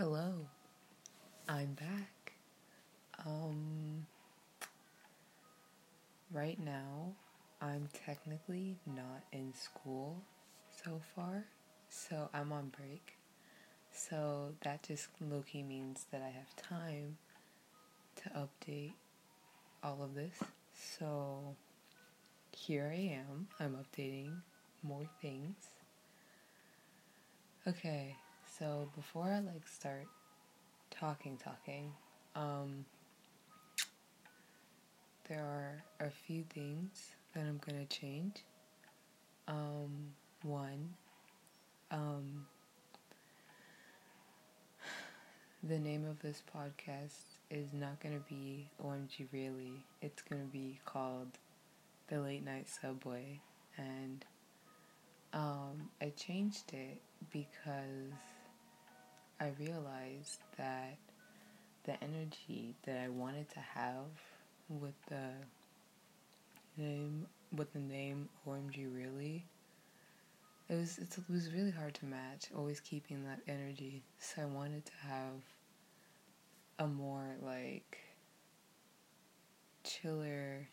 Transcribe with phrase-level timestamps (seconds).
[0.00, 0.32] Hello,
[1.46, 2.32] I'm back.
[3.26, 4.06] Um,
[6.32, 7.12] right now,
[7.60, 10.22] I'm technically not in school
[10.82, 11.44] so far,
[11.90, 13.18] so I'm on break.
[13.92, 17.18] So that just low key means that I have time
[18.22, 18.94] to update
[19.82, 20.38] all of this.
[20.96, 21.56] So
[22.56, 23.48] here I am.
[23.60, 24.36] I'm updating
[24.82, 25.56] more things.
[27.68, 28.16] Okay,
[28.58, 30.06] so before I like start
[30.90, 31.92] talking talking,
[32.34, 32.84] um
[35.28, 38.44] there are a few things that I'm gonna change.
[39.46, 40.94] Um one,
[41.90, 42.46] um
[45.62, 49.84] the name of this podcast is not gonna be OMG Really.
[50.02, 51.38] It's gonna be called
[52.08, 53.40] The Late Night Subway
[53.76, 54.24] and
[55.32, 57.00] um, I changed it
[57.32, 58.12] because
[59.40, 60.98] I realized that
[61.84, 64.04] the energy that I wanted to have
[64.68, 65.30] with the
[66.76, 69.44] name with the name OMG really
[70.70, 74.02] it was it was really hard to match always keeping that energy.
[74.20, 75.42] So I wanted to have
[76.78, 77.98] a more like
[79.82, 80.68] chiller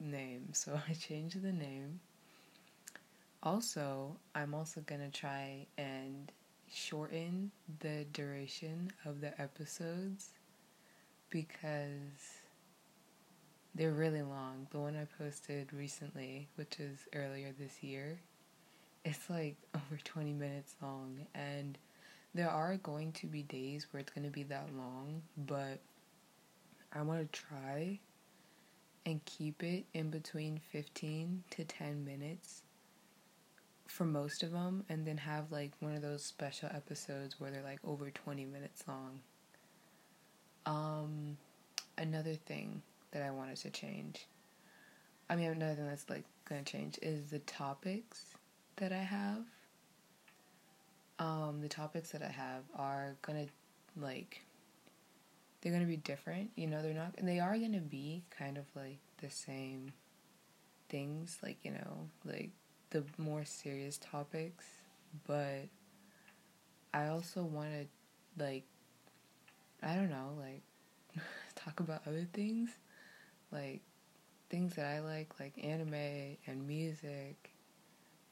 [0.00, 0.48] name.
[0.52, 2.00] So I changed the name.
[3.44, 6.32] Also, I'm also gonna try and
[6.74, 10.30] shorten the duration of the episodes
[11.30, 12.42] because
[13.74, 14.66] they're really long.
[14.70, 18.18] The one I posted recently, which is earlier this year,
[19.04, 21.78] it's like over 20 minutes long and
[22.34, 25.78] there are going to be days where it's going to be that long, but
[26.92, 28.00] I want to try
[29.06, 32.63] and keep it in between 15 to 10 minutes
[33.94, 37.62] for most of them and then have like one of those special episodes where they're
[37.62, 39.20] like over 20 minutes long.
[40.66, 41.36] Um
[41.96, 44.26] another thing that I wanted to change.
[45.30, 48.34] I mean another thing that's like going to change is the topics
[48.76, 49.44] that I have.
[51.20, 53.52] Um the topics that I have are going to
[54.00, 54.44] like
[55.60, 58.24] they're going to be different, you know, they're not and they are going to be
[58.36, 59.92] kind of like the same
[60.88, 62.50] things like, you know, like
[62.94, 64.64] the more serious topics,
[65.26, 65.66] but
[66.92, 68.62] I also want to, like,
[69.82, 70.62] I don't know, like,
[71.56, 72.70] talk about other things,
[73.50, 73.80] like,
[74.48, 77.50] things that I like, like anime and music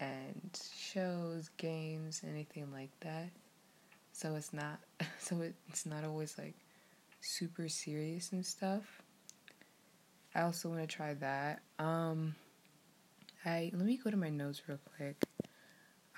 [0.00, 3.30] and shows, games, anything like that.
[4.12, 4.80] So it's not,
[5.20, 6.54] so it, it's not always like
[7.20, 9.02] super serious and stuff.
[10.34, 11.60] I also want to try that.
[11.78, 12.34] Um,
[13.48, 15.24] I let me go to my notes real quick.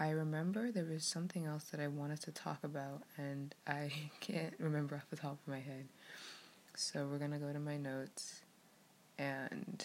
[0.00, 4.54] I remember there was something else that I wanted to talk about and I can't
[4.58, 5.86] remember off the top of my head.
[6.74, 8.40] So we're to go to my notes
[9.16, 9.84] and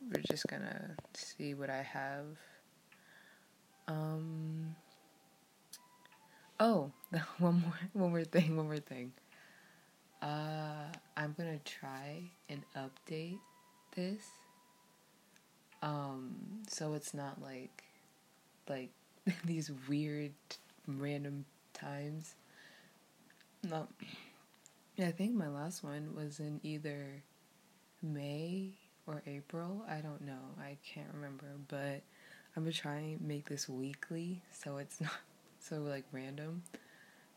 [0.00, 2.24] we're just to see what I have.
[3.86, 4.74] Um
[6.58, 6.90] Oh,
[7.38, 9.12] one more one more thing, one more thing.
[10.22, 10.86] Uh
[11.18, 13.40] I'm to try and update
[13.94, 14.24] this
[15.82, 16.34] um,
[16.68, 17.84] so it's not like
[18.68, 18.90] like
[19.44, 20.32] these weird
[20.86, 22.34] random times.
[23.62, 23.88] No.
[24.98, 27.22] I think my last one was in either
[28.02, 28.72] May
[29.06, 29.84] or April.
[29.88, 30.54] I don't know.
[30.60, 32.02] I can't remember, but
[32.56, 35.12] I'm gonna try and make this weekly so it's not
[35.60, 36.62] so like random.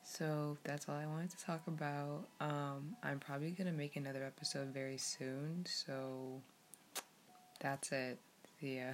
[0.03, 2.27] So that's all I wanted to talk about.
[2.39, 6.41] Um, I'm probably gonna make another episode very soon, so
[7.59, 8.17] that's it.
[8.61, 8.93] Yeah.